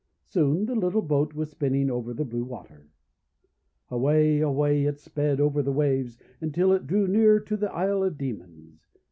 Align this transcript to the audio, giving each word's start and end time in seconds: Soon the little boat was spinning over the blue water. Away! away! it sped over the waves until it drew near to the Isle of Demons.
Soon 0.25 0.65
the 0.65 0.73
little 0.73 1.03
boat 1.03 1.35
was 1.35 1.51
spinning 1.51 1.91
over 1.91 2.11
the 2.11 2.25
blue 2.25 2.43
water. 2.43 2.87
Away! 3.91 4.39
away! 4.39 4.83
it 4.85 4.99
sped 4.99 5.39
over 5.39 5.61
the 5.61 5.71
waves 5.71 6.17
until 6.41 6.73
it 6.73 6.87
drew 6.87 7.07
near 7.07 7.39
to 7.41 7.55
the 7.55 7.71
Isle 7.71 8.01
of 8.03 8.17
Demons. 8.17 8.87